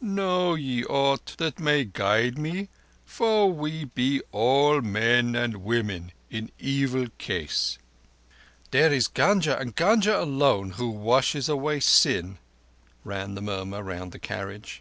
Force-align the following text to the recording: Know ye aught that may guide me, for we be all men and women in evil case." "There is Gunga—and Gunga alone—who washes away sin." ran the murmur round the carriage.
Know 0.00 0.56
ye 0.56 0.82
aught 0.84 1.36
that 1.38 1.60
may 1.60 1.84
guide 1.84 2.36
me, 2.36 2.68
for 3.04 3.52
we 3.52 3.84
be 3.84 4.22
all 4.32 4.80
men 4.80 5.36
and 5.36 5.58
women 5.58 6.10
in 6.28 6.50
evil 6.58 7.06
case." 7.16 7.78
"There 8.72 8.92
is 8.92 9.06
Gunga—and 9.06 9.76
Gunga 9.76 10.20
alone—who 10.20 10.88
washes 10.88 11.48
away 11.48 11.78
sin." 11.78 12.38
ran 13.04 13.36
the 13.36 13.40
murmur 13.40 13.84
round 13.84 14.10
the 14.10 14.18
carriage. 14.18 14.80